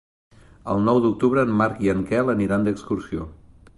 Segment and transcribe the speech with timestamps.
[0.75, 3.29] El nou d'octubre en Marc i en Quel aniran d'excursió.